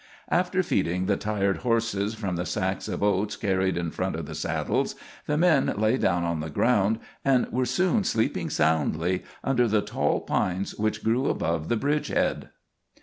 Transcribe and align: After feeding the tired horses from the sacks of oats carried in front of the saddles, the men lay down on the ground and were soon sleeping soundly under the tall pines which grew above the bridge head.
After 0.31 0.63
feeding 0.63 1.05
the 1.05 1.15
tired 1.15 1.57
horses 1.57 2.15
from 2.15 2.35
the 2.35 2.45
sacks 2.47 2.87
of 2.87 3.03
oats 3.03 3.35
carried 3.35 3.77
in 3.77 3.91
front 3.91 4.15
of 4.15 4.25
the 4.25 4.33
saddles, 4.33 4.95
the 5.27 5.37
men 5.37 5.71
lay 5.77 5.95
down 5.95 6.23
on 6.23 6.39
the 6.39 6.49
ground 6.49 6.97
and 7.23 7.45
were 7.51 7.67
soon 7.67 8.03
sleeping 8.03 8.49
soundly 8.49 9.21
under 9.43 9.67
the 9.67 9.81
tall 9.83 10.21
pines 10.21 10.73
which 10.73 11.03
grew 11.03 11.27
above 11.29 11.69
the 11.69 11.77
bridge 11.77 12.07
head. 12.07 12.49